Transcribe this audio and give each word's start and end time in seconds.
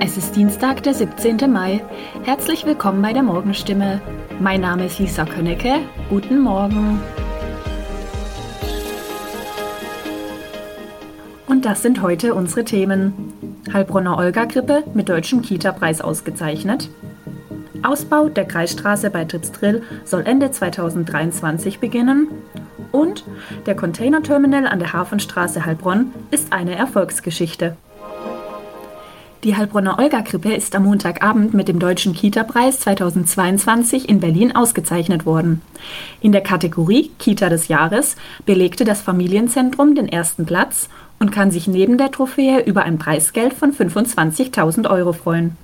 Es 0.00 0.18
ist 0.18 0.36
Dienstag, 0.36 0.82
der 0.82 0.92
17. 0.92 1.50
Mai. 1.50 1.82
Herzlich 2.24 2.66
willkommen 2.66 3.00
bei 3.00 3.12
der 3.12 3.22
Morgenstimme. 3.22 4.02
Mein 4.38 4.60
Name 4.60 4.86
ist 4.86 4.98
Lisa 4.98 5.24
Könnecke. 5.24 5.76
Guten 6.10 6.40
Morgen. 6.40 7.00
Und 11.46 11.64
das 11.64 11.82
sind 11.82 12.02
heute 12.02 12.34
unsere 12.34 12.64
Themen. 12.64 13.32
Heilbronner 13.72 14.18
Olga-Grippe 14.18 14.84
mit 14.92 15.08
deutschem 15.08 15.40
Kita-Preis 15.40 16.02
ausgezeichnet. 16.02 16.90
Ausbau 17.82 18.28
der 18.28 18.44
Kreisstraße 18.44 19.10
bei 19.10 19.24
Tripsdrill 19.24 19.82
soll 20.04 20.22
Ende 20.26 20.50
2023 20.50 21.80
beginnen. 21.80 22.28
Und 22.92 23.24
der 23.66 23.74
Containerterminal 23.74 24.66
an 24.66 24.78
der 24.78 24.92
Hafenstraße 24.92 25.64
Heilbronn 25.64 26.12
ist 26.30 26.52
eine 26.52 26.76
Erfolgsgeschichte. 26.76 27.76
Die 29.44 29.54
Heilbronner 29.54 29.98
Olga-Krippe 29.98 30.54
ist 30.54 30.74
am 30.74 30.84
Montagabend 30.84 31.52
mit 31.52 31.68
dem 31.68 31.78
Deutschen 31.78 32.14
Kita-Preis 32.14 32.80
2022 32.80 34.08
in 34.08 34.18
Berlin 34.18 34.56
ausgezeichnet 34.56 35.26
worden. 35.26 35.60
In 36.22 36.32
der 36.32 36.40
Kategorie 36.40 37.10
Kita 37.18 37.50
des 37.50 37.68
Jahres 37.68 38.16
belegte 38.46 38.86
das 38.86 39.02
Familienzentrum 39.02 39.94
den 39.94 40.08
ersten 40.08 40.46
Platz 40.46 40.88
und 41.20 41.30
kann 41.30 41.50
sich 41.50 41.68
neben 41.68 41.98
der 41.98 42.10
Trophäe 42.10 42.60
über 42.60 42.84
ein 42.84 42.98
Preisgeld 42.98 43.52
von 43.52 43.74
25.000 43.74 44.88
Euro 44.88 45.12
freuen. 45.12 45.58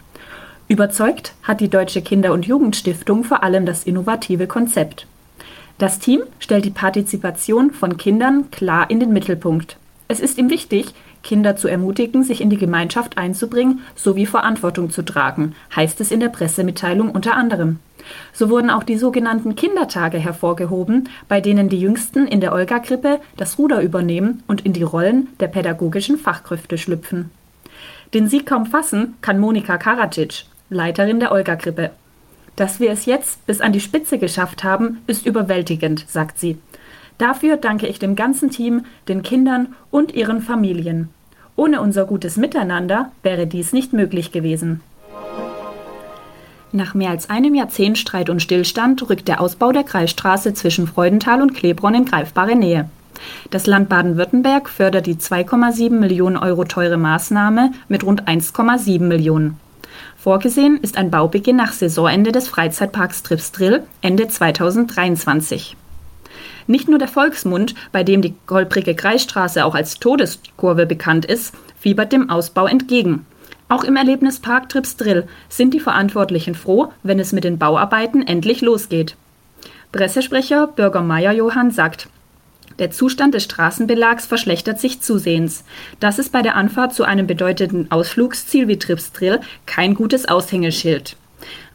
Überzeugt 0.69 1.33
hat 1.43 1.63
die 1.63 1.71
Deutsche 1.71 2.03
Kinder- 2.03 2.35
und 2.35 2.45
Jugendstiftung 2.47 3.25
vor 3.25 3.43
allem 3.43 3.65
das 3.65 3.85
innovative 3.85 4.47
Konzept. 4.47 5.07
Das 5.79 5.99
Team 5.99 6.21
stellt 6.39 6.67
die 6.67 6.71
Partizipation 6.71 7.71
von 7.71 7.97
Kindern 7.97 8.51
klar 8.51 8.91
in 8.91 9.01
den 9.01 9.15
Mittelpunkt. 9.15 9.79
Es 10.07 10.21
ist 10.21 10.37
ihm 10.39 10.51
wichtig, 10.51 10.93
Kinder 11.23 11.57
zu 11.57 11.69
ermutigen, 11.69 12.25
sich 12.25 12.41
in 12.41 12.51
die 12.51 12.57
Gemeinschaft 12.57 13.19
einzubringen 13.19 13.81
sowie 13.95 14.27
Verantwortung 14.27 14.91
zu 14.91 15.03
tragen, 15.03 15.55
heißt 15.75 16.01
es 16.01 16.11
in 16.11 16.21
der 16.21 16.29
Pressemitteilung 16.29 17.11
unter 17.11 17.35
anderem. 17.35 17.79
So 18.33 18.49
wurden 18.49 18.71
auch 18.71 18.83
die 18.83 18.97
sogenannten 18.97 19.55
Kindertage 19.55 20.19
hervorgehoben, 20.19 21.09
bei 21.29 21.41
denen 21.41 21.69
die 21.69 21.81
Jüngsten 21.81 22.27
in 22.27 22.41
der 22.41 22.53
Olga-Krippe 22.53 23.21
das 23.37 23.59
Ruder 23.59 23.83
übernehmen 23.83 24.43
und 24.47 24.65
in 24.65 24.73
die 24.73 24.83
Rollen 24.83 25.29
der 25.39 25.49
pädagogischen 25.49 26.17
Fachkräfte 26.17 26.79
schlüpfen. 26.79 27.31
Den 28.15 28.29
Sieg 28.29 28.47
kaum 28.47 28.67
fassen 28.67 29.15
kann 29.21 29.39
Monika 29.39 29.79
Karadzic, 29.79 30.45
Leiterin 30.69 31.21
der 31.21 31.33
Olga-Krippe. 31.33 31.91
Dass 32.57 32.81
wir 32.81 32.91
es 32.91 33.07
jetzt 33.07 33.47
bis 33.47 33.61
an 33.61 33.73
die 33.73 33.81
Spitze 33.81 34.19
geschafft 34.19 34.65
haben, 34.65 34.99
ist 35.07 35.25
überwältigend, 35.27 36.05
sagt 36.09 36.39
sie. 36.39 36.59
Dafür 37.21 37.59
danke 37.59 37.87
ich 37.87 37.99
dem 37.99 38.17
ganzen 38.17 38.49
Team, 38.49 38.87
den 39.07 39.23
Kindern 39.23 39.75
und 39.91 40.15
ihren 40.15 40.41
Familien. 40.41 41.11
Ohne 41.55 41.83
unser 41.83 42.07
gutes 42.07 42.39
Miteinander 42.39 43.13
wäre 43.23 43.47
dies 43.47 43.75
nicht 43.75 43.93
möglich 43.93 44.33
gewesen. 44.33 44.81
Nach 46.73 46.95
mehr 46.95 47.11
als 47.11 47.29
einem 47.29 47.55
Jahrzehnt 47.55 47.99
Streit 47.99 48.31
und 48.31 48.41
Stillstand 48.41 49.07
rückt 49.11 49.29
der 49.29 49.43
Ausbau 49.43 49.71
der 49.71 49.85
Kreisstraße 49.85 50.55
zwischen 50.55 50.87
Freudenthal 50.87 51.43
und 51.43 51.53
Klebronn 51.53 51.95
in 51.95 52.05
greifbare 52.07 52.57
Nähe. 52.57 52.89
Das 53.51 53.67
Land 53.67 53.91
Baden-Württemberg 53.91 54.71
fördert 54.71 55.05
die 55.05 55.17
2,7 55.17 55.91
Millionen 55.91 56.39
Euro 56.39 56.65
teure 56.65 56.97
Maßnahme 56.97 57.73
mit 57.89 58.03
rund 58.03 58.29
1,7 58.29 58.99
Millionen. 59.03 59.59
Vorgesehen 60.17 60.79
ist 60.79 60.97
ein 60.97 61.11
Baubeginn 61.11 61.57
nach 61.57 61.73
Saisonende 61.73 62.33
des 62.33 62.49
Freizeitparks 62.49 63.23
Tripsdrill 63.25 63.83
Ende 64.01 64.29
2023. 64.29 65.77
Nicht 66.71 66.89
nur 66.89 67.01
der 67.01 67.09
Volksmund, 67.09 67.75
bei 67.91 68.05
dem 68.05 68.23
die 68.23 68.33
holprige 68.49 68.95
Kreisstraße 68.95 69.65
auch 69.65 69.75
als 69.75 69.99
Todeskurve 69.99 70.87
bekannt 70.87 71.25
ist, 71.25 71.53
fiebert 71.81 72.13
dem 72.13 72.31
Ausbau 72.31 72.69
entgegen. 72.69 73.27
Auch 73.69 73.83
im 73.83 73.97
Erlebnispark 73.97 74.69
Tripsdrill 74.69 75.27
sind 75.49 75.75
die 75.75 75.81
Verantwortlichen 75.81 76.55
froh, 76.55 76.93
wenn 77.03 77.19
es 77.19 77.33
mit 77.33 77.43
den 77.43 77.59
Bauarbeiten 77.59 78.25
endlich 78.25 78.61
losgeht. 78.61 79.17
Pressesprecher 79.91 80.69
Bürger 80.69 81.03
Meier 81.03 81.33
Johann 81.33 81.73
sagt, 81.73 82.09
der 82.79 82.93
Zustand 82.93 83.35
des 83.35 83.43
Straßenbelags 83.43 84.27
verschlechtert 84.27 84.79
sich 84.79 85.01
zusehends. 85.01 85.65
Das 85.99 86.21
ist 86.21 86.31
bei 86.31 86.41
der 86.41 86.55
Anfahrt 86.55 86.95
zu 86.95 87.03
einem 87.03 87.27
bedeutenden 87.27 87.91
Ausflugsziel 87.91 88.69
wie 88.69 88.79
Tripsdrill 88.79 89.41
kein 89.67 89.95
gutes 89.95 90.29
Aushängeschild. 90.29 91.17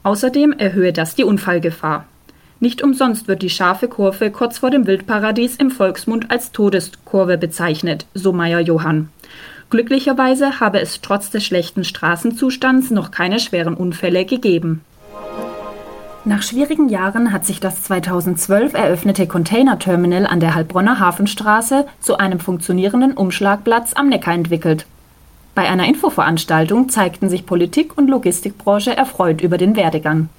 Außerdem 0.03 0.53
erhöhe 0.53 0.93
das 0.93 1.15
die 1.15 1.25
Unfallgefahr. 1.25 2.05
Nicht 2.59 2.81
umsonst 2.81 3.27
wird 3.27 3.41
die 3.41 3.49
scharfe 3.49 3.87
Kurve 3.87 4.31
kurz 4.31 4.59
vor 4.59 4.71
dem 4.71 4.87
Wildparadies 4.87 5.57
im 5.57 5.71
Volksmund 5.71 6.31
als 6.31 6.51
Todeskurve 6.51 7.37
bezeichnet, 7.37 8.05
so 8.13 8.31
Meier 8.31 8.59
Johann. 8.61 9.09
Glücklicherweise 9.69 10.59
habe 10.59 10.79
es 10.79 11.01
trotz 11.01 11.31
des 11.31 11.43
schlechten 11.43 11.83
Straßenzustands 11.83 12.91
noch 12.91 13.11
keine 13.11 13.39
schweren 13.39 13.73
Unfälle 13.73 14.25
gegeben. 14.25 14.81
Nach 16.23 16.41
schwierigen 16.41 16.89
Jahren 16.89 17.31
hat 17.31 17.45
sich 17.45 17.59
das 17.59 17.83
2012 17.83 18.73
eröffnete 18.73 19.27
Containerterminal 19.27 20.25
an 20.25 20.39
der 20.39 20.55
Heilbronner 20.55 20.99
Hafenstraße 20.99 21.85
zu 21.99 22.17
einem 22.17 22.39
funktionierenden 22.39 23.13
Umschlagplatz 23.13 23.93
am 23.93 24.09
Neckar 24.09 24.33
entwickelt. 24.33 24.87
Bei 25.53 25.69
einer 25.69 25.85
Infoveranstaltung 25.85 26.89
zeigten 26.89 27.29
sich 27.29 27.45
Politik 27.45 27.97
und 27.97 28.09
Logistikbranche 28.09 28.95
erfreut 28.95 29.41
über 29.41 29.57
den 29.57 29.75
Werdegang. 29.75 30.29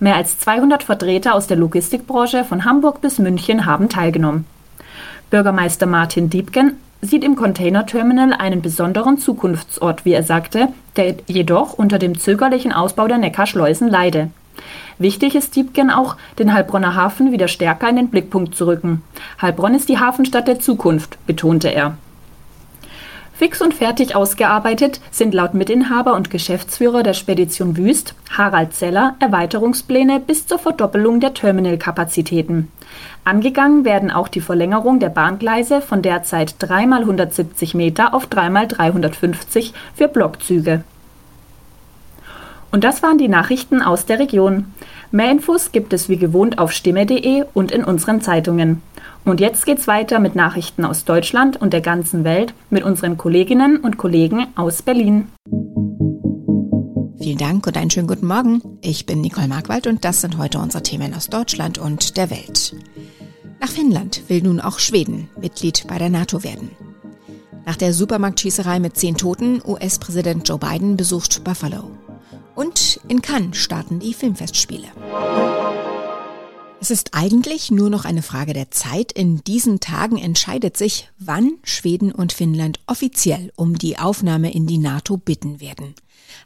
Mehr 0.00 0.16
als 0.16 0.38
200 0.38 0.82
Vertreter 0.82 1.34
aus 1.34 1.46
der 1.46 1.56
Logistikbranche 1.56 2.44
von 2.44 2.64
Hamburg 2.64 3.00
bis 3.00 3.18
München 3.18 3.66
haben 3.66 3.88
teilgenommen. 3.88 4.46
Bürgermeister 5.30 5.86
Martin 5.86 6.30
Diebken 6.30 6.74
sieht 7.00 7.24
im 7.24 7.36
Containerterminal 7.36 8.32
einen 8.32 8.62
besonderen 8.62 9.18
Zukunftsort, 9.18 10.04
wie 10.04 10.12
er 10.12 10.22
sagte, 10.22 10.68
der 10.96 11.16
jedoch 11.26 11.74
unter 11.74 11.98
dem 11.98 12.18
zögerlichen 12.18 12.72
Ausbau 12.72 13.08
der 13.08 13.18
Neckarschleusen 13.18 13.88
leide. 13.88 14.30
Wichtig 14.98 15.34
ist 15.34 15.56
Diebken 15.56 15.90
auch, 15.90 16.16
den 16.38 16.54
Heilbronner 16.54 16.94
Hafen 16.94 17.32
wieder 17.32 17.48
stärker 17.48 17.88
in 17.88 17.96
den 17.96 18.08
Blickpunkt 18.08 18.54
zu 18.54 18.66
rücken. 18.66 19.02
Heilbronn 19.42 19.74
ist 19.74 19.88
die 19.88 19.98
Hafenstadt 19.98 20.46
der 20.48 20.60
Zukunft, 20.60 21.18
betonte 21.26 21.68
er. 21.68 21.96
Fix 23.36 23.60
und 23.60 23.74
fertig 23.74 24.14
ausgearbeitet 24.14 25.00
sind 25.10 25.34
laut 25.34 25.54
Mitinhaber 25.54 26.14
und 26.14 26.30
Geschäftsführer 26.30 27.02
der 27.02 27.14
Spedition 27.14 27.76
Wüst, 27.76 28.14
Harald 28.30 28.74
Zeller, 28.74 29.16
Erweiterungspläne 29.18 30.20
bis 30.20 30.46
zur 30.46 30.60
Verdoppelung 30.60 31.18
der 31.18 31.34
Terminalkapazitäten. 31.34 32.70
Angegangen 33.24 33.84
werden 33.84 34.12
auch 34.12 34.28
die 34.28 34.40
Verlängerung 34.40 35.00
der 35.00 35.08
Bahngleise 35.08 35.80
von 35.80 36.00
derzeit 36.00 36.54
3 36.60 36.84
x 36.84 36.92
170 36.92 37.74
Meter 37.74 38.14
auf 38.14 38.26
3 38.26 38.62
x 38.62 38.74
350 38.76 39.74
für 39.96 40.06
Blockzüge. 40.06 40.84
Und 42.70 42.84
das 42.84 43.02
waren 43.02 43.18
die 43.18 43.28
Nachrichten 43.28 43.82
aus 43.82 44.06
der 44.06 44.20
Region. 44.20 44.72
Mehr 45.14 45.30
Infos 45.30 45.70
gibt 45.70 45.92
es 45.92 46.08
wie 46.08 46.16
gewohnt 46.16 46.58
auf 46.58 46.72
stimme.de 46.72 47.44
und 47.54 47.70
in 47.70 47.84
unseren 47.84 48.20
Zeitungen. 48.20 48.82
Und 49.24 49.38
jetzt 49.38 49.64
geht's 49.64 49.86
weiter 49.86 50.18
mit 50.18 50.34
Nachrichten 50.34 50.84
aus 50.84 51.04
Deutschland 51.04 51.56
und 51.56 51.72
der 51.72 51.82
ganzen 51.82 52.24
Welt 52.24 52.52
mit 52.68 52.82
unseren 52.82 53.16
Kolleginnen 53.16 53.76
und 53.76 53.96
Kollegen 53.96 54.48
aus 54.56 54.82
Berlin. 54.82 55.28
Vielen 57.16 57.38
Dank 57.38 57.64
und 57.64 57.76
einen 57.76 57.90
schönen 57.90 58.08
guten 58.08 58.26
Morgen. 58.26 58.60
Ich 58.80 59.06
bin 59.06 59.20
Nicole 59.20 59.46
Markwald 59.46 59.86
und 59.86 60.04
das 60.04 60.20
sind 60.20 60.36
heute 60.36 60.58
unsere 60.58 60.82
Themen 60.82 61.14
aus 61.14 61.28
Deutschland 61.28 61.78
und 61.78 62.16
der 62.16 62.30
Welt. 62.30 62.74
Nach 63.60 63.68
Finnland 63.68 64.22
will 64.26 64.42
nun 64.42 64.58
auch 64.58 64.80
Schweden 64.80 65.28
Mitglied 65.40 65.86
bei 65.86 65.98
der 65.98 66.10
NATO 66.10 66.42
werden. 66.42 66.70
Nach 67.64 67.76
der 67.76 67.92
Supermarktschießerei 67.92 68.80
mit 68.80 68.96
zehn 68.96 69.16
Toten, 69.16 69.62
US-Präsident 69.64 70.48
Joe 70.48 70.58
Biden 70.58 70.96
besucht 70.96 71.44
Buffalo. 71.44 72.03
Und 72.54 73.00
in 73.08 73.22
Cannes 73.22 73.56
starten 73.56 73.98
die 73.98 74.14
Filmfestspiele. 74.14 74.88
Es 76.80 76.90
ist 76.90 77.14
eigentlich 77.14 77.70
nur 77.70 77.88
noch 77.88 78.04
eine 78.04 78.20
Frage 78.22 78.52
der 78.52 78.70
Zeit. 78.70 79.10
In 79.10 79.42
diesen 79.42 79.80
Tagen 79.80 80.18
entscheidet 80.18 80.76
sich, 80.76 81.08
wann 81.18 81.54
Schweden 81.64 82.12
und 82.12 82.34
Finnland 82.34 82.78
offiziell 82.86 83.52
um 83.56 83.78
die 83.78 83.98
Aufnahme 83.98 84.52
in 84.52 84.66
die 84.66 84.76
NATO 84.76 85.16
bitten 85.16 85.60
werden. 85.60 85.94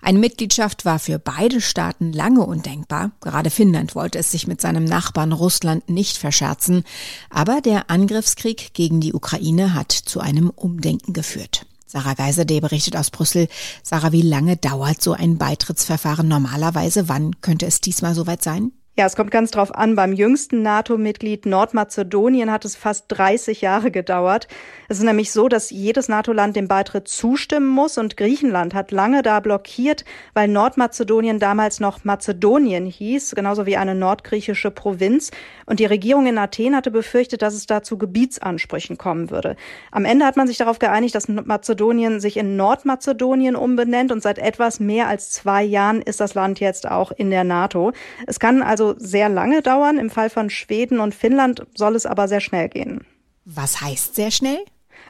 Eine 0.00 0.20
Mitgliedschaft 0.20 0.84
war 0.84 0.98
für 0.98 1.18
beide 1.18 1.60
Staaten 1.60 2.12
lange 2.12 2.46
undenkbar. 2.46 3.10
Gerade 3.20 3.50
Finnland 3.50 3.94
wollte 3.94 4.18
es 4.18 4.30
sich 4.30 4.46
mit 4.46 4.60
seinem 4.60 4.84
Nachbarn 4.84 5.32
Russland 5.32 5.90
nicht 5.90 6.16
verscherzen. 6.16 6.84
Aber 7.30 7.60
der 7.60 7.90
Angriffskrieg 7.90 8.74
gegen 8.74 9.00
die 9.00 9.14
Ukraine 9.14 9.74
hat 9.74 9.90
zu 9.90 10.20
einem 10.20 10.50
Umdenken 10.50 11.12
geführt. 11.12 11.66
Sarah 11.88 12.12
Geiserde 12.12 12.60
berichtet 12.60 12.96
aus 12.96 13.10
Brüssel. 13.10 13.48
Sarah, 13.82 14.12
wie 14.12 14.22
lange 14.22 14.58
dauert 14.58 15.02
so 15.02 15.14
ein 15.14 15.38
Beitrittsverfahren 15.38 16.28
normalerweise? 16.28 17.08
Wann 17.08 17.40
könnte 17.40 17.64
es 17.64 17.80
diesmal 17.80 18.14
soweit 18.14 18.42
sein? 18.42 18.72
Ja, 18.98 19.06
es 19.06 19.14
kommt 19.14 19.30
ganz 19.30 19.52
drauf 19.52 19.72
an. 19.72 19.94
Beim 19.94 20.12
jüngsten 20.12 20.62
NATO-Mitglied 20.62 21.46
Nordmazedonien 21.46 22.50
hat 22.50 22.64
es 22.64 22.74
fast 22.74 23.04
30 23.06 23.60
Jahre 23.60 23.92
gedauert. 23.92 24.48
Es 24.88 24.98
ist 24.98 25.04
nämlich 25.04 25.30
so, 25.30 25.46
dass 25.46 25.70
jedes 25.70 26.08
NATO-Land 26.08 26.56
dem 26.56 26.66
Beitritt 26.66 27.06
zustimmen 27.06 27.68
muss 27.68 27.96
und 27.96 28.16
Griechenland 28.16 28.74
hat 28.74 28.90
lange 28.90 29.22
da 29.22 29.38
blockiert, 29.38 30.04
weil 30.34 30.48
Nordmazedonien 30.48 31.38
damals 31.38 31.78
noch 31.78 32.02
Mazedonien 32.02 32.86
hieß, 32.86 33.36
genauso 33.36 33.66
wie 33.66 33.76
eine 33.76 33.94
nordgriechische 33.94 34.72
Provinz. 34.72 35.30
Und 35.64 35.78
die 35.78 35.86
Regierung 35.86 36.26
in 36.26 36.36
Athen 36.36 36.74
hatte 36.74 36.90
befürchtet, 36.90 37.42
dass 37.42 37.54
es 37.54 37.66
da 37.66 37.84
zu 37.84 37.98
Gebietsansprüchen 37.98 38.98
kommen 38.98 39.30
würde. 39.30 39.54
Am 39.92 40.06
Ende 40.06 40.26
hat 40.26 40.36
man 40.36 40.48
sich 40.48 40.56
darauf 40.56 40.80
geeinigt, 40.80 41.14
dass 41.14 41.28
Mazedonien 41.28 42.18
sich 42.18 42.36
in 42.36 42.56
Nordmazedonien 42.56 43.54
umbenennt 43.54 44.10
und 44.10 44.24
seit 44.24 44.38
etwas 44.38 44.80
mehr 44.80 45.06
als 45.06 45.30
zwei 45.30 45.62
Jahren 45.62 46.02
ist 46.02 46.18
das 46.18 46.34
Land 46.34 46.58
jetzt 46.58 46.90
auch 46.90 47.12
in 47.12 47.30
der 47.30 47.44
NATO. 47.44 47.92
Es 48.26 48.40
kann 48.40 48.60
also 48.60 48.87
sehr 48.98 49.28
lange 49.28 49.62
dauern. 49.62 49.98
Im 49.98 50.10
Fall 50.10 50.30
von 50.30 50.50
Schweden 50.50 51.00
und 51.00 51.14
Finnland 51.14 51.66
soll 51.74 51.96
es 51.96 52.06
aber 52.06 52.28
sehr 52.28 52.40
schnell 52.40 52.68
gehen. 52.68 53.06
Was 53.44 53.80
heißt 53.80 54.14
sehr 54.14 54.30
schnell? 54.30 54.58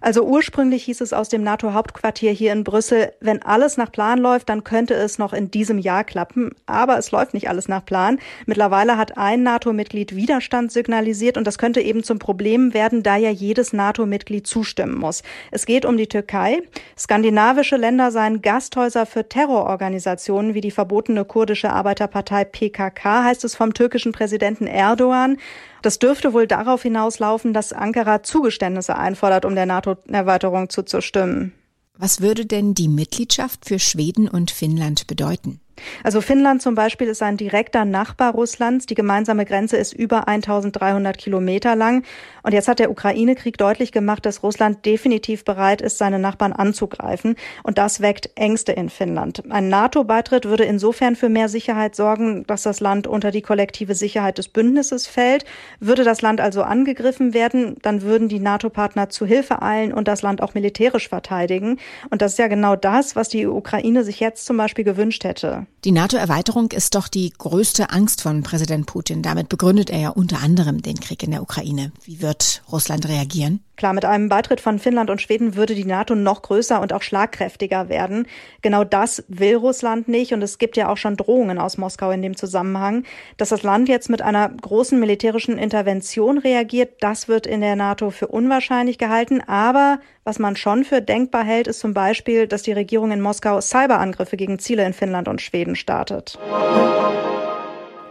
Also 0.00 0.24
ursprünglich 0.24 0.84
hieß 0.84 1.00
es 1.00 1.12
aus 1.12 1.28
dem 1.28 1.42
NATO-Hauptquartier 1.42 2.32
hier 2.32 2.52
in 2.52 2.64
Brüssel, 2.64 3.12
wenn 3.20 3.42
alles 3.42 3.76
nach 3.76 3.90
Plan 3.90 4.18
läuft, 4.18 4.48
dann 4.48 4.64
könnte 4.64 4.94
es 4.94 5.18
noch 5.18 5.32
in 5.32 5.50
diesem 5.50 5.78
Jahr 5.78 6.04
klappen. 6.04 6.52
Aber 6.66 6.98
es 6.98 7.10
läuft 7.10 7.34
nicht 7.34 7.48
alles 7.48 7.68
nach 7.68 7.84
Plan. 7.84 8.18
Mittlerweile 8.46 8.96
hat 8.96 9.18
ein 9.18 9.42
NATO-Mitglied 9.42 10.14
Widerstand 10.14 10.72
signalisiert 10.72 11.36
und 11.36 11.46
das 11.46 11.58
könnte 11.58 11.80
eben 11.80 12.02
zum 12.02 12.18
Problem 12.18 12.74
werden, 12.74 13.02
da 13.02 13.16
ja 13.16 13.30
jedes 13.30 13.72
NATO-Mitglied 13.72 14.46
zustimmen 14.46 14.96
muss. 14.96 15.22
Es 15.50 15.66
geht 15.66 15.84
um 15.84 15.96
die 15.96 16.08
Türkei. 16.08 16.62
Skandinavische 16.96 17.76
Länder 17.76 18.10
seien 18.10 18.42
Gasthäuser 18.42 19.06
für 19.06 19.28
Terrororganisationen 19.28 20.54
wie 20.54 20.60
die 20.60 20.70
verbotene 20.70 21.24
kurdische 21.24 21.70
Arbeiterpartei 21.70 22.44
PKK, 22.44 23.24
heißt 23.24 23.44
es 23.44 23.54
vom 23.54 23.74
türkischen 23.74 24.12
Präsidenten 24.12 24.66
Erdogan. 24.66 25.38
Das 25.82 25.98
dürfte 25.98 26.32
wohl 26.32 26.46
darauf 26.46 26.82
hinauslaufen, 26.82 27.52
dass 27.52 27.72
Ankara 27.72 28.22
Zugeständnisse 28.22 28.96
einfordert, 28.96 29.44
um 29.44 29.54
der 29.54 29.66
NATO-Erweiterung 29.66 30.68
zuzustimmen. 30.68 31.52
Was 31.96 32.20
würde 32.20 32.46
denn 32.46 32.74
die 32.74 32.88
Mitgliedschaft 32.88 33.64
für 33.64 33.78
Schweden 33.78 34.28
und 34.28 34.50
Finnland 34.50 35.06
bedeuten? 35.06 35.60
Also 36.02 36.20
Finnland 36.20 36.62
zum 36.62 36.74
Beispiel 36.74 37.08
ist 37.08 37.22
ein 37.22 37.36
direkter 37.36 37.84
Nachbar 37.84 38.32
Russlands. 38.32 38.86
Die 38.86 38.94
gemeinsame 38.94 39.44
Grenze 39.44 39.76
ist 39.76 39.92
über 39.92 40.28
1300 40.28 41.16
Kilometer 41.18 41.76
lang. 41.76 42.04
Und 42.42 42.52
jetzt 42.52 42.68
hat 42.68 42.78
der 42.78 42.90
Ukraine-Krieg 42.90 43.58
deutlich 43.58 43.92
gemacht, 43.92 44.24
dass 44.24 44.42
Russland 44.42 44.86
definitiv 44.86 45.44
bereit 45.44 45.82
ist, 45.82 45.98
seine 45.98 46.18
Nachbarn 46.18 46.52
anzugreifen. 46.52 47.36
Und 47.62 47.78
das 47.78 48.00
weckt 48.00 48.30
Ängste 48.36 48.72
in 48.72 48.88
Finnland. 48.88 49.42
Ein 49.50 49.68
NATO-Beitritt 49.68 50.46
würde 50.46 50.64
insofern 50.64 51.14
für 51.14 51.28
mehr 51.28 51.48
Sicherheit 51.48 51.94
sorgen, 51.94 52.46
dass 52.46 52.62
das 52.62 52.80
Land 52.80 53.06
unter 53.06 53.30
die 53.30 53.42
kollektive 53.42 53.94
Sicherheit 53.94 54.38
des 54.38 54.48
Bündnisses 54.48 55.06
fällt. 55.06 55.44
Würde 55.80 56.04
das 56.04 56.22
Land 56.22 56.40
also 56.40 56.62
angegriffen 56.62 57.34
werden, 57.34 57.76
dann 57.82 58.02
würden 58.02 58.28
die 58.28 58.40
NATO-Partner 58.40 59.08
zu 59.08 59.26
Hilfe 59.26 59.62
eilen 59.62 59.92
und 59.92 60.08
das 60.08 60.22
Land 60.22 60.42
auch 60.42 60.54
militärisch 60.54 61.08
verteidigen. 61.08 61.78
Und 62.10 62.22
das 62.22 62.32
ist 62.32 62.38
ja 62.38 62.48
genau 62.48 62.76
das, 62.76 63.16
was 63.16 63.28
die 63.28 63.46
Ukraine 63.46 64.04
sich 64.04 64.20
jetzt 64.20 64.46
zum 64.46 64.56
Beispiel 64.56 64.84
gewünscht 64.84 65.24
hätte. 65.24 65.67
Die 65.84 65.92
NATO-Erweiterung 65.92 66.72
ist 66.72 66.94
doch 66.94 67.08
die 67.08 67.30
größte 67.30 67.90
Angst 67.90 68.20
von 68.20 68.42
Präsident 68.42 68.86
Putin. 68.86 69.22
Damit 69.22 69.48
begründet 69.48 69.90
er 69.90 70.00
ja 70.00 70.08
unter 70.10 70.40
anderem 70.40 70.82
den 70.82 70.98
Krieg 70.98 71.22
in 71.22 71.30
der 71.30 71.42
Ukraine. 71.42 71.92
Wie 72.04 72.20
wird 72.20 72.62
Russland 72.70 73.06
reagieren? 73.06 73.60
Klar, 73.78 73.92
mit 73.92 74.04
einem 74.04 74.28
Beitritt 74.28 74.60
von 74.60 74.80
Finnland 74.80 75.08
und 75.08 75.22
Schweden 75.22 75.54
würde 75.54 75.76
die 75.76 75.84
NATO 75.84 76.16
noch 76.16 76.42
größer 76.42 76.80
und 76.80 76.92
auch 76.92 77.02
schlagkräftiger 77.02 77.88
werden. 77.88 78.26
Genau 78.60 78.82
das 78.82 79.22
will 79.28 79.54
Russland 79.54 80.08
nicht 80.08 80.32
und 80.32 80.42
es 80.42 80.58
gibt 80.58 80.76
ja 80.76 80.88
auch 80.88 80.96
schon 80.96 81.16
Drohungen 81.16 81.60
aus 81.60 81.78
Moskau 81.78 82.10
in 82.10 82.20
dem 82.20 82.36
Zusammenhang. 82.36 83.04
Dass 83.36 83.50
das 83.50 83.62
Land 83.62 83.88
jetzt 83.88 84.10
mit 84.10 84.20
einer 84.20 84.48
großen 84.48 84.98
militärischen 84.98 85.58
Intervention 85.58 86.38
reagiert, 86.38 86.94
das 86.98 87.28
wird 87.28 87.46
in 87.46 87.60
der 87.60 87.76
NATO 87.76 88.10
für 88.10 88.26
unwahrscheinlich 88.26 88.98
gehalten. 88.98 89.42
Aber 89.42 90.00
was 90.24 90.40
man 90.40 90.56
schon 90.56 90.82
für 90.82 91.00
denkbar 91.00 91.44
hält, 91.44 91.68
ist 91.68 91.78
zum 91.78 91.94
Beispiel, 91.94 92.48
dass 92.48 92.64
die 92.64 92.72
Regierung 92.72 93.12
in 93.12 93.20
Moskau 93.20 93.60
Cyberangriffe 93.60 94.36
gegen 94.36 94.58
Ziele 94.58 94.84
in 94.84 94.92
Finnland 94.92 95.28
und 95.28 95.40
Schweden 95.40 95.76
startet. 95.76 96.36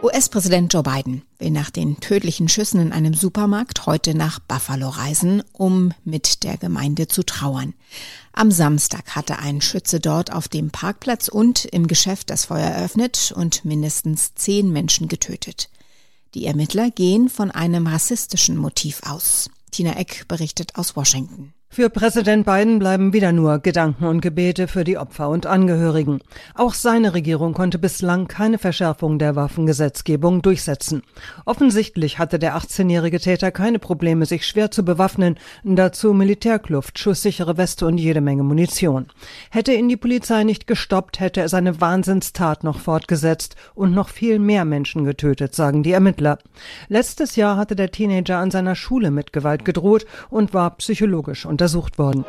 US-Präsident 0.00 0.72
Joe 0.72 0.84
Biden 0.84 1.22
will 1.40 1.50
nach 1.50 1.70
den 1.70 1.98
tödlichen 1.98 2.48
Schüssen 2.48 2.80
in 2.80 2.92
einem 2.92 3.14
Supermarkt 3.14 3.86
heute 3.86 4.14
nach 4.14 4.38
Buffalo 4.38 4.90
reisen, 4.90 5.42
um 5.52 5.92
mit 6.04 6.44
der 6.44 6.56
Gemeinde 6.56 7.08
zu 7.08 7.24
trauern. 7.24 7.74
Am 8.32 8.52
Samstag 8.52 9.16
hatte 9.16 9.40
ein 9.40 9.60
Schütze 9.60 9.98
dort 9.98 10.32
auf 10.32 10.46
dem 10.46 10.70
Parkplatz 10.70 11.26
und 11.26 11.64
im 11.64 11.88
Geschäft 11.88 12.30
das 12.30 12.44
Feuer 12.44 12.68
eröffnet 12.68 13.32
und 13.34 13.64
mindestens 13.64 14.36
zehn 14.36 14.72
Menschen 14.72 15.08
getötet. 15.08 15.68
Die 16.34 16.46
Ermittler 16.46 16.92
gehen 16.92 17.28
von 17.28 17.50
einem 17.50 17.88
rassistischen 17.88 18.56
Motiv 18.56 19.00
aus. 19.04 19.50
Tina 19.72 19.96
Eck 19.96 20.26
berichtet 20.28 20.76
aus 20.76 20.94
Washington. 20.94 21.54
Für 21.70 21.90
Präsident 21.90 22.46
Biden 22.46 22.78
bleiben 22.78 23.12
wieder 23.12 23.30
nur 23.30 23.58
Gedanken 23.58 24.06
und 24.06 24.20
Gebete 24.20 24.68
für 24.68 24.84
die 24.84 24.96
Opfer 24.96 25.28
und 25.28 25.46
Angehörigen. 25.46 26.20
Auch 26.54 26.72
seine 26.72 27.14
Regierung 27.14 27.52
konnte 27.52 27.78
bislang 27.78 28.26
keine 28.26 28.58
Verschärfung 28.58 29.18
der 29.18 29.36
Waffengesetzgebung 29.36 30.42
durchsetzen. 30.42 31.02
Offensichtlich 31.44 32.18
hatte 32.18 32.38
der 32.38 32.56
18-jährige 32.56 33.20
Täter 33.20 33.52
keine 33.52 33.78
Probleme, 33.78 34.24
sich 34.24 34.46
schwer 34.46 34.70
zu 34.70 34.82
bewaffnen, 34.82 35.38
dazu 35.62 36.14
Militärkluft, 36.14 36.98
schusssichere 36.98 37.58
Weste 37.58 37.86
und 37.86 37.98
jede 37.98 38.22
Menge 38.22 38.42
Munition. 38.42 39.06
Hätte 39.50 39.72
ihn 39.72 39.88
die 39.88 39.96
Polizei 39.96 40.44
nicht 40.44 40.66
gestoppt, 40.66 41.20
hätte 41.20 41.42
er 41.42 41.48
seine 41.48 41.80
Wahnsinnstat 41.80 42.64
noch 42.64 42.80
fortgesetzt 42.80 43.56
und 43.74 43.92
noch 43.92 44.08
viel 44.08 44.38
mehr 44.38 44.64
Menschen 44.64 45.04
getötet, 45.04 45.54
sagen 45.54 45.82
die 45.82 45.92
Ermittler. 45.92 46.38
Letztes 46.88 47.36
Jahr 47.36 47.56
hatte 47.56 47.76
der 47.76 47.92
Teenager 47.92 48.38
an 48.38 48.50
seiner 48.50 48.74
Schule 48.74 49.10
mit 49.12 49.32
Gewalt 49.32 49.64
gedroht 49.64 50.06
und 50.30 50.54
war 50.54 50.76
psychologisch 50.78 51.46
untersucht 51.58 51.98
worden. 51.98 52.24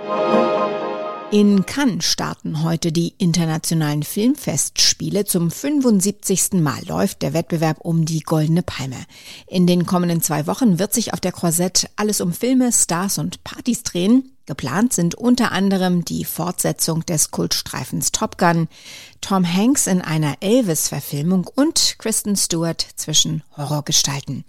In 1.31 1.67
Cannes 1.67 2.05
starten 2.05 2.63
heute 2.63 2.91
die 2.91 3.13
internationalen 3.19 4.01
Filmfestspiele. 4.01 5.25
Zum 5.25 5.51
75. 5.51 6.53
Mal 6.53 6.79
läuft 6.87 7.21
der 7.21 7.33
Wettbewerb 7.33 7.77
um 7.81 8.05
die 8.05 8.21
Goldene 8.21 8.63
Palme. 8.63 8.95
In 9.45 9.67
den 9.67 9.85
kommenden 9.85 10.23
zwei 10.23 10.47
Wochen 10.47 10.79
wird 10.79 10.91
sich 10.91 11.13
auf 11.13 11.19
der 11.19 11.31
Korsett 11.31 11.87
alles 11.97 12.19
um 12.19 12.33
Filme, 12.33 12.71
Stars 12.71 13.19
und 13.19 13.43
Partys 13.43 13.83
drehen. 13.83 14.31
Geplant 14.49 14.93
sind 14.93 15.13
unter 15.13 15.51
anderem 15.51 16.03
die 16.03 16.25
Fortsetzung 16.25 17.05
des 17.05 17.29
Kultstreifens 17.29 18.11
Top 18.11 18.39
Gun, 18.39 18.67
Tom 19.21 19.45
Hanks 19.45 19.85
in 19.85 20.01
einer 20.01 20.37
Elvis-Verfilmung 20.39 21.45
und 21.53 21.97
Kristen 21.99 22.35
Stewart 22.35 22.83
zwischen 22.95 23.43
Horrorgestalten. 23.55 24.45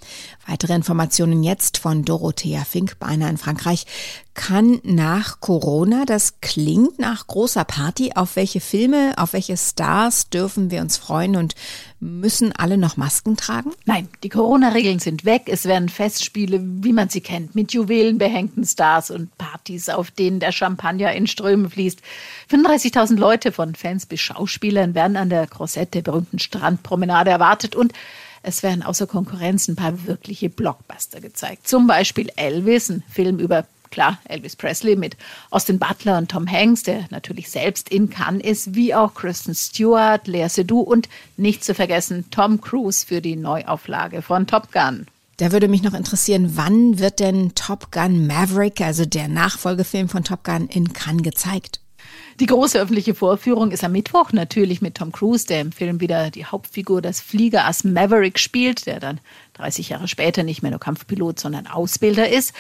Weitere 0.47 0.75
Informationen 0.75 1.43
jetzt 1.43 1.76
von 1.76 2.05
Dorothea 2.05 2.64
Fink, 2.64 2.99
beinahe 2.99 3.29
in 3.29 3.37
Frankreich. 3.37 3.85
Kann 4.32 4.81
nach 4.85 5.41
Corona, 5.41 6.05
das 6.06 6.41
klingt 6.41 6.99
nach 6.99 7.26
großer 7.26 7.64
Party. 7.64 8.12
Auf 8.14 8.37
welche 8.37 8.61
Filme, 8.61 9.12
auf 9.19 9.35
welche 9.35 9.56
Stars 9.56 10.31
dürfen 10.31 10.70
wir 10.70 10.81
uns 10.81 10.97
freuen 10.97 11.37
und 11.37 11.55
müssen 11.99 12.52
alle 12.52 12.79
noch 12.79 12.97
Masken 12.97 13.37
tragen? 13.37 13.73
Nein, 13.85 14.08
die 14.23 14.31
Corona-Regeln 14.31 14.99
sind 14.99 15.26
weg. 15.26 15.43
Es 15.47 15.67
werden 15.67 15.91
Festspiele, 15.91 16.61
wie 16.62 16.94
man 16.94 17.11
sie 17.11 17.20
kennt, 17.20 17.55
mit 17.55 17.73
juwelenbehängten 17.73 18.64
Stars 18.64 19.11
und 19.11 19.37
Partys, 19.37 19.89
auf 19.90 20.10
denen 20.10 20.40
der 20.40 20.52
Champagner 20.52 21.12
in 21.12 21.26
Strömen 21.26 21.70
fließt. 21.70 22.00
35.000 22.50 23.16
Leute 23.16 23.52
von 23.52 23.75
Fans 23.75 24.06
bis 24.06 24.20
Schauspielern 24.20 24.94
werden 24.94 25.16
an 25.16 25.31
der 25.31 25.46
Croisette, 25.46 26.02
der 26.02 26.02
berühmten 26.02 26.38
Strandpromenade, 26.38 27.30
erwartet 27.30 27.75
und 27.75 27.92
es 28.42 28.62
werden 28.62 28.82
außer 28.82 29.06
Konkurrenz 29.06 29.68
ein 29.68 29.76
paar 29.76 30.06
wirkliche 30.06 30.49
Blockbuster 30.49 31.20
gezeigt. 31.20 31.68
Zum 31.68 31.87
Beispiel 31.87 32.30
Elvis, 32.37 32.88
ein 32.88 33.02
Film 33.09 33.38
über 33.38 33.66
Klar, 33.90 34.18
Elvis 34.25 34.54
Presley 34.54 34.94
mit 34.94 35.16
Austin 35.50 35.80
Butler 35.80 36.18
und 36.18 36.30
Tom 36.30 36.49
Hanks, 36.49 36.85
der 36.85 37.06
natürlich 37.11 37.50
selbst 37.50 37.88
in 37.88 38.09
Cannes 38.09 38.44
ist, 38.44 38.75
wie 38.76 38.94
auch 38.94 39.14
Kristen 39.14 39.54
Stewart, 39.54 40.28
Lea 40.28 40.49
Seydoux 40.49 40.82
und 40.82 41.09
nicht 41.37 41.64
zu 41.64 41.75
vergessen 41.75 42.30
Tom 42.30 42.61
Cruise 42.61 43.04
für 43.04 43.20
die 43.20 43.35
Neuauflage 43.35 44.23
von 44.23 44.47
Top 44.47 44.70
Gun. 44.70 45.06
Da 45.40 45.52
würde 45.52 45.68
mich 45.68 45.82
noch 45.82 45.94
interessieren, 45.94 46.52
wann 46.56 46.99
wird 46.99 47.18
denn 47.18 47.54
Top 47.54 47.90
Gun 47.92 48.26
Maverick, 48.26 48.82
also 48.82 49.06
der 49.06 49.26
Nachfolgefilm 49.26 50.11
von 50.11 50.23
Top 50.23 50.44
Gun, 50.44 50.68
in 50.68 50.92
Cannes 50.92 51.23
gezeigt? 51.23 51.80
Die 52.40 52.47
große 52.47 52.78
öffentliche 52.78 53.14
Vorführung 53.14 53.70
ist 53.70 53.82
am 53.82 53.92
Mittwoch 53.92 54.32
natürlich 54.32 54.82
mit 54.82 54.97
Tom 54.97 55.12
Cruise, 55.12 55.47
der 55.47 55.62
im 55.62 55.73
Film 55.73 56.02
wieder 56.02 56.30
die 56.30 56.44
Hauptfigur 56.44 57.00
des 57.00 57.23
Fliegerass 57.23 57.85
Maverick 57.85 58.38
spielt, 58.38 58.85
der 58.85 59.00
dann 59.00 59.18
30 59.54 59.88
Jahre 59.88 60.09
später 60.09 60.42
nicht 60.42 60.61
mehr 60.61 60.73
nur 60.73 60.80
Kampfpilot, 60.80 61.40
sondern 61.40 61.66
Ausbilder 61.66 62.28
ist. 62.28 62.52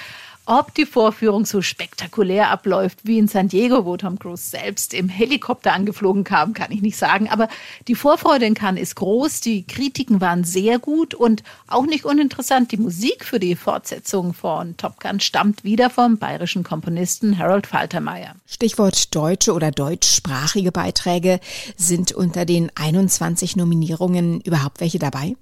Ob 0.52 0.74
die 0.74 0.84
Vorführung 0.84 1.46
so 1.46 1.62
spektakulär 1.62 2.50
abläuft 2.50 2.98
wie 3.04 3.18
in 3.18 3.28
San 3.28 3.46
Diego, 3.46 3.84
wo 3.84 3.96
Tom 3.96 4.18
Cruise 4.18 4.50
selbst 4.50 4.94
im 4.94 5.08
Helikopter 5.08 5.72
angeflogen 5.72 6.24
kam, 6.24 6.54
kann 6.54 6.72
ich 6.72 6.82
nicht 6.82 6.96
sagen. 6.96 7.28
Aber 7.28 7.46
die 7.86 7.94
Vorfreude 7.94 8.46
in 8.46 8.54
Cannes 8.54 8.82
ist 8.82 8.96
groß. 8.96 9.42
Die 9.42 9.64
Kritiken 9.64 10.20
waren 10.20 10.42
sehr 10.42 10.80
gut 10.80 11.14
und 11.14 11.44
auch 11.68 11.86
nicht 11.86 12.04
uninteressant. 12.04 12.72
Die 12.72 12.78
Musik 12.78 13.24
für 13.24 13.38
die 13.38 13.54
Fortsetzung 13.54 14.34
von 14.34 14.76
Top 14.76 14.98
Gun 14.98 15.20
stammt 15.20 15.62
wieder 15.62 15.88
vom 15.88 16.18
bayerischen 16.18 16.64
Komponisten 16.64 17.38
Harold 17.38 17.68
Faltermeier. 17.68 18.34
Stichwort 18.44 19.14
deutsche 19.14 19.52
oder 19.52 19.70
deutschsprachige 19.70 20.72
Beiträge. 20.72 21.38
Sind 21.76 22.10
unter 22.10 22.44
den 22.44 22.72
21 22.74 23.54
Nominierungen 23.54 24.40
überhaupt 24.40 24.80
welche 24.80 24.98
dabei? 24.98 25.36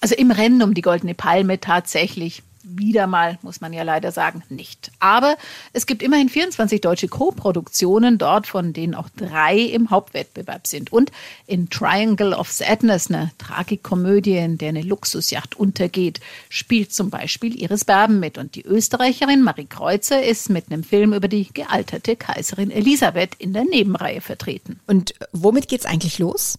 Also 0.00 0.14
im 0.14 0.30
Rennen 0.30 0.62
um 0.62 0.72
die 0.72 0.80
Goldene 0.80 1.14
Palme 1.14 1.60
tatsächlich 1.60 2.42
wieder 2.62 3.06
mal, 3.06 3.38
muss 3.42 3.60
man 3.60 3.72
ja 3.72 3.82
leider 3.82 4.12
sagen, 4.12 4.42
nicht. 4.48 4.90
Aber 5.00 5.36
es 5.72 5.86
gibt 5.86 6.02
immerhin 6.02 6.28
24 6.28 6.80
deutsche 6.80 7.08
Co-Produktionen 7.08 8.18
dort, 8.18 8.46
von 8.46 8.72
denen 8.72 8.94
auch 8.94 9.08
drei 9.16 9.58
im 9.58 9.90
Hauptwettbewerb 9.90 10.66
sind. 10.66 10.92
Und 10.92 11.12
in 11.46 11.70
Triangle 11.70 12.34
of 12.34 12.50
Sadness, 12.50 13.10
eine 13.10 13.30
Tragikomödie, 13.38 14.36
in 14.36 14.58
der 14.58 14.70
eine 14.70 14.82
Luxusjacht 14.82 15.56
untergeht, 15.56 16.20
spielt 16.48 16.92
zum 16.92 17.10
Beispiel 17.10 17.60
Iris 17.60 17.84
Berben 17.84 18.20
mit. 18.20 18.38
Und 18.38 18.54
die 18.54 18.64
Österreicherin 18.64 19.42
Marie 19.42 19.66
Kreuzer 19.66 20.22
ist 20.22 20.50
mit 20.50 20.70
einem 20.70 20.84
Film 20.84 21.12
über 21.12 21.28
die 21.28 21.48
gealterte 21.52 22.16
Kaiserin 22.16 22.70
Elisabeth 22.70 23.34
in 23.38 23.52
der 23.52 23.64
Nebenreihe 23.64 24.20
vertreten. 24.20 24.80
Und 24.86 25.14
womit 25.32 25.68
geht's 25.68 25.86
eigentlich 25.86 26.18
los? 26.18 26.58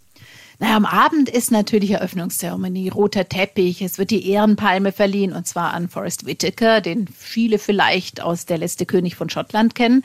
Naja, 0.62 0.76
am 0.76 0.86
Abend 0.86 1.30
ist 1.30 1.52
natürlich 1.52 1.92
Eröffnungszeremonie, 1.92 2.90
roter 2.90 3.30
Teppich, 3.30 3.82
es 3.82 3.98
wird 3.98 4.12
die 4.12 4.30
Ehrenpalme 4.30 4.92
verliehen 4.92 5.32
und 5.32 5.48
zwar 5.48 5.74
an 5.74 5.88
Forrest 5.88 6.26
Whitaker, 6.26 6.82
den 6.82 7.08
viele 7.08 7.60
vielleicht 7.60 8.20
aus 8.20 8.46
Der 8.46 8.58
letzte 8.58 8.86
König 8.86 9.16
von 9.16 9.30
Schottland 9.30 9.74
kennen. 9.74 10.04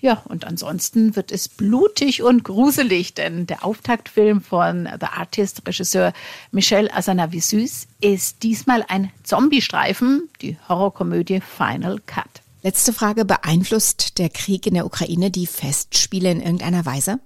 Ja, 0.00 0.20
und 0.24 0.44
ansonsten 0.44 1.14
wird 1.14 1.30
es 1.30 1.48
blutig 1.48 2.24
und 2.24 2.42
gruselig, 2.42 3.14
denn 3.14 3.46
der 3.46 3.64
Auftaktfilm 3.64 4.40
von 4.40 4.88
The 5.00 5.06
Artist 5.06 5.62
Regisseur 5.68 6.12
Michel 6.50 6.90
Azanavicius 6.92 7.86
ist 8.00 8.42
diesmal 8.42 8.84
ein 8.88 9.12
Zombie-Streifen, 9.22 10.28
die 10.40 10.58
Horrorkomödie 10.68 11.40
Final 11.40 12.00
Cut. 12.04 12.42
Letzte 12.64 12.92
Frage, 12.92 13.24
beeinflusst 13.24 14.18
der 14.18 14.30
Krieg 14.30 14.66
in 14.66 14.74
der 14.74 14.86
Ukraine 14.86 15.30
die 15.30 15.46
Festspiele 15.46 16.32
in 16.32 16.40
irgendeiner 16.40 16.84
Weise? 16.84 17.20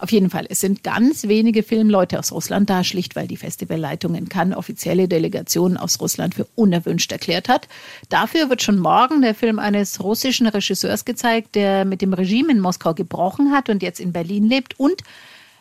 Auf 0.00 0.12
jeden 0.12 0.30
Fall, 0.30 0.46
es 0.48 0.60
sind 0.60 0.82
ganz 0.82 1.28
wenige 1.28 1.62
Filmleute 1.62 2.18
aus 2.18 2.32
Russland 2.32 2.70
da, 2.70 2.84
schlicht 2.84 3.16
weil 3.16 3.28
die 3.28 3.36
Festivalleitung 3.36 4.14
in 4.14 4.30
Cannes 4.30 4.56
offizielle 4.56 5.08
Delegationen 5.08 5.76
aus 5.76 6.00
Russland 6.00 6.34
für 6.34 6.46
unerwünscht 6.54 7.12
erklärt 7.12 7.50
hat. 7.50 7.68
Dafür 8.08 8.48
wird 8.48 8.62
schon 8.62 8.78
morgen 8.78 9.20
der 9.20 9.34
Film 9.34 9.58
eines 9.58 10.02
russischen 10.02 10.46
Regisseurs 10.46 11.04
gezeigt, 11.04 11.54
der 11.54 11.84
mit 11.84 12.00
dem 12.00 12.14
Regime 12.14 12.50
in 12.50 12.60
Moskau 12.60 12.94
gebrochen 12.94 13.52
hat 13.52 13.68
und 13.68 13.82
jetzt 13.82 14.00
in 14.00 14.12
Berlin 14.12 14.48
lebt. 14.48 14.80
Und 14.80 15.02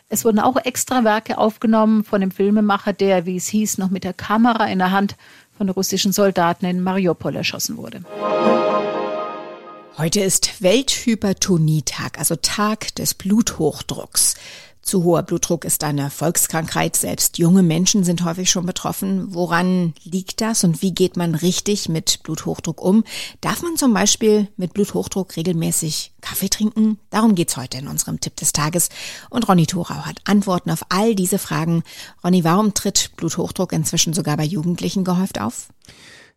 es 0.07 0.23
wurden 0.23 0.39
auch 0.39 0.55
extra 0.55 1.03
Werke 1.03 1.37
aufgenommen 1.37 2.05
von 2.05 2.21
dem 2.21 2.31
Filmemacher, 2.31 2.93
der, 2.93 3.25
wie 3.25 3.35
es 3.35 3.47
hieß, 3.47 3.77
noch 3.77 3.89
mit 3.89 4.05
der 4.05 4.13
Kamera 4.13 4.67
in 4.67 4.79
der 4.79 4.91
Hand 4.91 5.17
von 5.57 5.69
russischen 5.69 6.13
Soldaten 6.13 6.65
in 6.65 6.81
Mariupol 6.81 7.35
erschossen 7.35 7.75
wurde. 7.75 8.05
Heute 9.99 10.21
ist 10.21 10.61
Welthypertonietag, 10.61 12.19
also 12.19 12.37
Tag 12.37 12.95
des 12.95 13.13
Bluthochdrucks. 13.13 14.35
Zu 14.81 15.03
hoher 15.03 15.23
Blutdruck 15.23 15.65
ist 15.65 15.83
eine 15.83 16.09
Volkskrankheit. 16.09 16.95
Selbst 16.95 17.37
junge 17.37 17.63
Menschen 17.63 18.05
sind 18.05 18.23
häufig 18.23 18.49
schon 18.49 18.65
betroffen. 18.65 19.33
Woran 19.33 19.93
liegt 20.05 20.39
das 20.39 20.63
und 20.63 20.81
wie 20.81 20.93
geht 20.93 21.17
man 21.17 21.35
richtig 21.35 21.89
mit 21.89 22.23
Bluthochdruck 22.23 22.81
um? 22.81 23.03
Darf 23.41 23.61
man 23.61 23.75
zum 23.75 23.93
Beispiel 23.93 24.47
mit 24.55 24.71
Bluthochdruck 24.73 25.35
regelmäßig 25.35 26.13
Kaffee 26.21 26.47
trinken? 26.47 26.97
Darum 27.09 27.35
geht's 27.35 27.57
heute 27.57 27.77
in 27.77 27.89
unserem 27.89 28.21
Tipp 28.21 28.37
des 28.37 28.53
Tages. 28.53 28.87
Und 29.29 29.49
Ronny 29.49 29.67
Thorau 29.67 30.05
hat 30.05 30.21
Antworten 30.23 30.71
auf 30.71 30.85
all 30.87 31.13
diese 31.13 31.39
Fragen. 31.39 31.83
Ronny, 32.23 32.45
warum 32.45 32.73
tritt 32.73 33.11
Bluthochdruck 33.17 33.73
inzwischen 33.73 34.13
sogar 34.13 34.37
bei 34.37 34.45
Jugendlichen 34.45 35.03
gehäuft 35.03 35.41
auf? 35.41 35.67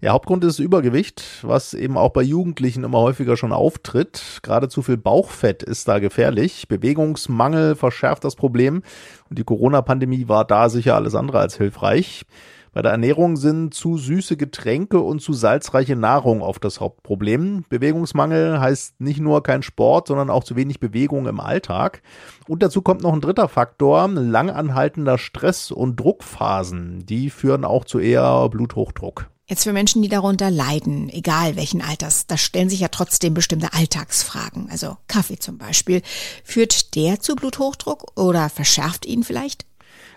Der 0.02 0.10
Hauptgrund 0.10 0.42
ist 0.42 0.58
Übergewicht, 0.58 1.22
was 1.42 1.74
eben 1.74 1.96
auch 1.96 2.10
bei 2.10 2.22
Jugendlichen 2.22 2.82
immer 2.82 2.98
häufiger 2.98 3.36
schon 3.36 3.52
auftritt. 3.52 4.40
Gerade 4.42 4.68
zu 4.68 4.82
viel 4.82 4.96
Bauchfett 4.96 5.62
ist 5.62 5.86
da 5.86 6.00
gefährlich. 6.00 6.66
Bewegungsmangel 6.66 7.76
verschärft 7.76 8.24
das 8.24 8.34
Problem 8.34 8.82
und 9.30 9.38
die 9.38 9.44
Corona-Pandemie 9.44 10.26
war 10.26 10.44
da 10.44 10.68
sicher 10.70 10.96
alles 10.96 11.14
andere 11.14 11.38
als 11.38 11.56
hilfreich. 11.56 12.24
Bei 12.72 12.82
der 12.82 12.90
Ernährung 12.90 13.36
sind 13.36 13.74
zu 13.74 13.96
süße 13.96 14.36
Getränke 14.36 14.98
und 14.98 15.20
zu 15.20 15.34
salzreiche 15.34 15.94
Nahrung 15.94 16.42
oft 16.42 16.64
das 16.64 16.80
Hauptproblem. 16.80 17.64
Bewegungsmangel 17.68 18.58
heißt 18.58 19.00
nicht 19.00 19.20
nur 19.20 19.44
kein 19.44 19.62
Sport, 19.62 20.08
sondern 20.08 20.30
auch 20.30 20.42
zu 20.42 20.56
wenig 20.56 20.80
Bewegung 20.80 21.26
im 21.26 21.38
Alltag. 21.38 22.02
Und 22.48 22.64
dazu 22.64 22.82
kommt 22.82 23.02
noch 23.02 23.12
ein 23.12 23.20
dritter 23.20 23.46
Faktor, 23.46 24.08
langanhaltender 24.08 25.16
Stress 25.16 25.70
und 25.70 26.00
Druckphasen. 26.00 27.06
Die 27.06 27.30
führen 27.30 27.64
auch 27.64 27.84
zu 27.84 28.00
eher 28.00 28.48
Bluthochdruck. 28.48 29.31
Jetzt 29.52 29.64
für 29.64 29.74
Menschen, 29.74 30.00
die 30.00 30.08
darunter 30.08 30.50
leiden, 30.50 31.10
egal 31.10 31.56
welchen 31.56 31.82
Alters, 31.82 32.26
da 32.26 32.38
stellen 32.38 32.70
sich 32.70 32.80
ja 32.80 32.88
trotzdem 32.88 33.34
bestimmte 33.34 33.74
Alltagsfragen. 33.74 34.70
Also 34.70 34.96
Kaffee 35.08 35.38
zum 35.38 35.58
Beispiel. 35.58 36.00
Führt 36.42 36.94
der 36.94 37.20
zu 37.20 37.36
Bluthochdruck 37.36 38.18
oder 38.18 38.48
verschärft 38.48 39.04
ihn 39.04 39.24
vielleicht? 39.24 39.66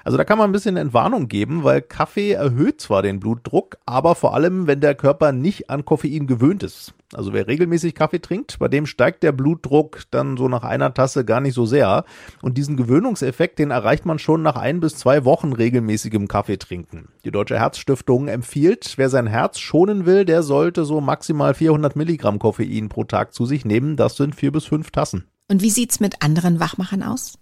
Also 0.05 0.19
da 0.19 0.24
kann 0.24 0.38
man 0.38 0.47
ein 0.47 0.53
bisschen 0.53 0.77
Entwarnung 0.77 1.27
geben, 1.27 1.63
weil 1.63 1.81
Kaffee 1.81 2.33
erhöht 2.33 2.79
zwar 2.79 3.01
den 3.01 3.19
Blutdruck, 3.19 3.77
aber 3.88 4.13
vor 4.13 4.35
allem, 4.35 4.67
wenn 4.67 4.79
der 4.79 4.93
Körper 4.93 5.31
nicht 5.31 5.71
an 5.71 5.83
Koffein 5.83 6.27
gewöhnt 6.27 6.62
ist. 6.62 6.93
Also 7.15 7.33
wer 7.33 7.47
regelmäßig 7.47 7.95
Kaffee 7.95 8.19
trinkt, 8.19 8.59
bei 8.59 8.67
dem 8.67 8.85
steigt 8.85 9.24
der 9.24 9.31
Blutdruck 9.31 10.03
dann 10.12 10.38
so 10.38 10.47
nach 10.47 10.63
einer 10.63 10.93
Tasse 10.93 11.25
gar 11.25 11.41
nicht 11.41 11.55
so 11.55 11.65
sehr. 11.65 12.05
Und 12.43 12.55
diesen 12.55 12.77
Gewöhnungseffekt, 12.77 13.57
den 13.57 13.71
erreicht 13.71 14.05
man 14.05 14.19
schon 14.19 14.43
nach 14.43 14.57
ein 14.57 14.79
bis 14.79 14.95
zwei 14.95 15.25
Wochen 15.25 15.53
regelmäßigem 15.53 16.27
Kaffee 16.27 16.57
trinken. 16.57 17.07
Die 17.25 17.31
Deutsche 17.31 17.59
Herzstiftung 17.59 18.27
empfiehlt, 18.27 18.93
wer 18.97 19.09
sein 19.09 19.25
Herz 19.25 19.57
schonen 19.57 20.05
will, 20.05 20.24
der 20.24 20.43
sollte 20.43 20.85
so 20.85 21.01
maximal 21.01 21.55
400 21.55 21.95
Milligramm 21.95 22.38
Koffein 22.38 22.89
pro 22.89 23.05
Tag 23.05 23.33
zu 23.33 23.47
sich 23.47 23.65
nehmen. 23.65 23.95
Das 23.95 24.17
sind 24.17 24.35
vier 24.35 24.51
bis 24.51 24.65
fünf 24.65 24.91
Tassen. 24.91 25.25
Und 25.47 25.63
wie 25.63 25.71
sieht's 25.71 26.00
mit 26.00 26.21
anderen 26.21 26.59
Wachmachern 26.59 27.01
aus? 27.01 27.39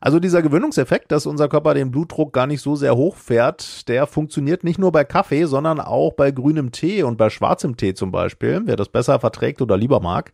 Also 0.00 0.20
dieser 0.20 0.42
Gewöhnungseffekt, 0.42 1.10
dass 1.10 1.26
unser 1.26 1.48
Körper 1.48 1.74
den 1.74 1.90
Blutdruck 1.90 2.32
gar 2.32 2.46
nicht 2.46 2.60
so 2.60 2.76
sehr 2.76 2.96
hochfährt, 2.96 3.88
der 3.88 4.06
funktioniert 4.06 4.62
nicht 4.62 4.78
nur 4.78 4.92
bei 4.92 5.02
Kaffee, 5.02 5.46
sondern 5.46 5.80
auch 5.80 6.12
bei 6.12 6.30
grünem 6.30 6.70
Tee 6.70 7.02
und 7.02 7.16
bei 7.16 7.30
schwarzem 7.30 7.76
Tee 7.76 7.94
zum 7.94 8.12
Beispiel, 8.12 8.62
wer 8.64 8.76
das 8.76 8.90
besser 8.90 9.18
verträgt 9.18 9.60
oder 9.60 9.76
lieber 9.76 9.98
mag. 9.98 10.32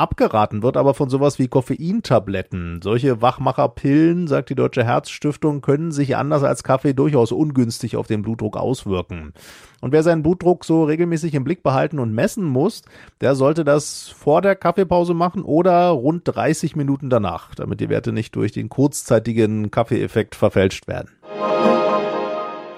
Abgeraten 0.00 0.62
wird 0.62 0.78
aber 0.78 0.94
von 0.94 1.10
sowas 1.10 1.38
wie 1.38 1.48
Koffeintabletten. 1.48 2.80
Solche 2.82 3.20
Wachmacherpillen, 3.20 4.28
sagt 4.28 4.48
die 4.48 4.54
Deutsche 4.54 4.82
Herzstiftung, 4.82 5.60
können 5.60 5.92
sich 5.92 6.16
anders 6.16 6.42
als 6.42 6.62
Kaffee 6.62 6.94
durchaus 6.94 7.32
ungünstig 7.32 7.98
auf 7.98 8.06
den 8.06 8.22
Blutdruck 8.22 8.56
auswirken. 8.56 9.34
Und 9.82 9.92
wer 9.92 10.02
seinen 10.02 10.22
Blutdruck 10.22 10.64
so 10.64 10.84
regelmäßig 10.84 11.34
im 11.34 11.44
Blick 11.44 11.62
behalten 11.62 11.98
und 11.98 12.14
messen 12.14 12.44
muss, 12.44 12.80
der 13.20 13.34
sollte 13.34 13.62
das 13.62 14.08
vor 14.08 14.40
der 14.40 14.56
Kaffeepause 14.56 15.12
machen 15.12 15.42
oder 15.42 15.88
rund 15.90 16.22
30 16.24 16.76
Minuten 16.76 17.10
danach, 17.10 17.54
damit 17.54 17.80
die 17.80 17.90
Werte 17.90 18.12
nicht 18.12 18.34
durch 18.36 18.52
den 18.52 18.70
kurzzeitigen 18.70 19.70
Kaffeeeffekt 19.70 20.34
verfälscht 20.34 20.88
werden. 20.88 21.10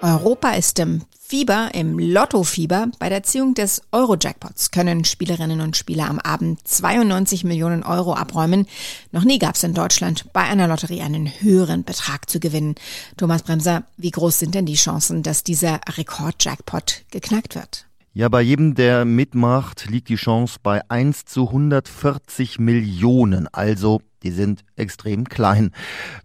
Europa 0.03 0.51
ist 0.51 0.81
im 0.81 1.03
Fieber, 1.21 1.71
im 1.75 1.97
Lottofieber. 1.97 2.89
Bei 2.99 3.09
der 3.09 3.23
Ziehung 3.23 3.55
des 3.55 3.83
Euro-Jackpots 3.93 4.73
können 4.73 5.05
Spielerinnen 5.05 5.61
und 5.61 5.77
Spieler 5.77 6.11
am 6.11 6.19
Abend 6.19 6.59
92 6.67 7.45
Millionen 7.45 7.85
Euro 7.85 8.15
abräumen. 8.15 8.67
Noch 9.13 9.23
nie 9.23 9.39
gab 9.39 9.55
es 9.55 9.63
in 9.63 9.75
Deutschland 9.75 10.33
bei 10.33 10.43
einer 10.43 10.67
Lotterie 10.67 11.03
einen 11.03 11.29
höheren 11.29 11.85
Betrag 11.85 12.29
zu 12.29 12.41
gewinnen. 12.41 12.75
Thomas 13.17 13.45
Bremser, 13.45 13.85
wie 13.97 14.11
groß 14.11 14.41
sind 14.41 14.57
denn 14.57 14.67
die 14.67 14.75
Chancen, 14.75 15.23
dass 15.23 15.45
dieser 15.45 15.81
Rekord-Jackpot 15.97 17.05
geknackt 17.13 17.55
wird? 17.55 17.87
Ja, 18.13 18.29
bei 18.29 18.43
jedem, 18.43 18.75
der 18.75 19.05
mitmacht, 19.05 19.87
liegt 19.89 20.09
die 20.09 20.17
Chance 20.17 20.59
bei 20.61 20.83
1 20.91 21.27
zu 21.27 21.47
140 21.47 22.59
Millionen, 22.59 23.47
also 23.55 24.03
die 24.23 24.31
sind 24.31 24.65
extrem 24.77 25.29
klein. 25.29 25.71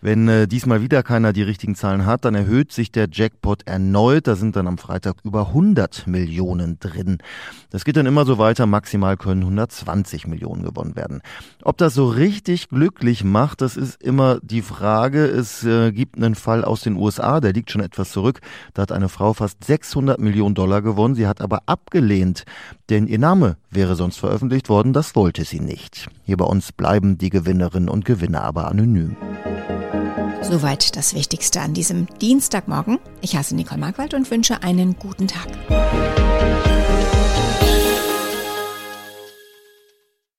Wenn 0.01 0.27
äh, 0.27 0.47
diesmal 0.47 0.81
wieder 0.81 1.03
keiner 1.03 1.33
die 1.33 1.43
richtigen 1.43 1.75
Zahlen 1.75 2.05
hat, 2.05 2.25
dann 2.25 2.35
erhöht 2.35 2.71
sich 2.71 2.91
der 2.91 3.07
Jackpot 3.11 3.67
erneut. 3.67 4.27
Da 4.27 4.35
sind 4.35 4.55
dann 4.55 4.67
am 4.67 4.77
Freitag 4.77 5.17
über 5.23 5.47
100 5.47 6.07
Millionen 6.07 6.79
drin. 6.79 7.17
Das 7.69 7.85
geht 7.85 7.97
dann 7.97 8.05
immer 8.05 8.25
so 8.25 8.37
weiter. 8.37 8.65
Maximal 8.65 9.17
können 9.17 9.41
120 9.41 10.27
Millionen 10.27 10.63
gewonnen 10.63 10.95
werden. 10.95 11.21
Ob 11.63 11.77
das 11.77 11.93
so 11.93 12.07
richtig 12.07 12.69
glücklich 12.69 13.23
macht, 13.23 13.61
das 13.61 13.77
ist 13.77 14.01
immer 14.01 14.39
die 14.41 14.61
Frage. 14.61 15.25
Es 15.25 15.63
äh, 15.63 15.91
gibt 15.91 16.17
einen 16.17 16.35
Fall 16.35 16.63
aus 16.63 16.81
den 16.81 16.95
USA, 16.95 17.39
der 17.39 17.53
liegt 17.53 17.71
schon 17.71 17.81
etwas 17.81 18.11
zurück. 18.11 18.39
Da 18.73 18.83
hat 18.83 18.91
eine 18.91 19.09
Frau 19.09 19.33
fast 19.33 19.63
600 19.63 20.19
Millionen 20.19 20.55
Dollar 20.55 20.81
gewonnen. 20.81 21.15
Sie 21.15 21.27
hat 21.27 21.41
aber 21.41 21.63
abgelehnt, 21.65 22.43
denn 22.89 23.07
ihr 23.07 23.19
Name 23.19 23.57
wäre 23.69 23.95
sonst 23.95 24.17
veröffentlicht 24.17 24.69
worden. 24.69 24.93
Das 24.93 25.15
wollte 25.15 25.43
sie 25.43 25.59
nicht. 25.59 26.07
Hier 26.23 26.37
bei 26.37 26.45
uns 26.45 26.71
bleiben 26.71 27.17
die 27.17 27.29
Gewinnerinnen 27.29 27.86
Gewinnerinnen 27.87 27.89
und 27.89 28.05
Gewinner 28.05 28.43
aber 28.43 28.67
anonym. 28.67 29.15
Soweit 30.41 30.95
das 30.95 31.13
Wichtigste 31.13 31.61
an 31.61 31.73
diesem 31.73 32.07
Dienstagmorgen. 32.21 32.99
Ich 33.21 33.35
heiße 33.35 33.55
Nicole 33.55 33.79
Markwald 33.79 34.13
und 34.13 34.29
wünsche 34.29 34.63
einen 34.63 34.97
guten 34.97 35.27
Tag. 35.27 36.26